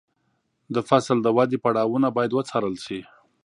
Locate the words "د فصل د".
0.73-1.27